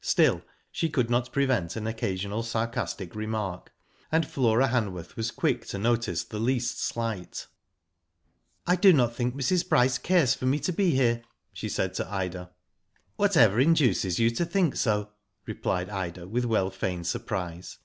Still 0.00 0.42
she 0.70 0.88
could 0.88 1.10
not 1.10 1.32
prevent 1.32 1.74
an 1.74 1.88
occasional 1.88 2.44
sarcastic 2.44 3.16
remark, 3.16 3.72
and 4.12 4.24
Flora 4.24 4.68
Hanworth 4.68 5.16
was 5.16 5.32
quick 5.32 5.66
to 5.66 5.76
notice 5.76 6.22
the 6.22 6.38
least 6.38 6.80
slight. 6.80 7.48
Digitized 8.68 8.68
byGoogk 8.68 8.70
62 8.70 8.70
WHO 8.70 8.72
DID 8.72 8.72
ITf 8.72 8.72
'*I 8.72 8.76
do 8.76 8.92
not 8.92 9.14
think 9.16 9.34
Mrs. 9.34 9.68
Bryce 9.68 9.98
cares 9.98 10.34
for 10.34 10.46
me 10.46 10.60
to 10.60 10.72
be 10.72 10.90
here," 10.92 11.22
she 11.52 11.68
said 11.68 11.94
to 11.94 12.08
Ida. 12.08 12.38
*^ 12.38 12.48
Whatever 13.16 13.58
induces 13.58 14.20
you 14.20 14.30
to 14.30 14.44
think 14.44 14.76
so?" 14.76 15.10
replied 15.46 15.90
Ida, 15.90 16.28
with 16.28 16.44
well 16.44 16.70
feigned 16.70 17.08
surprise. 17.08 17.78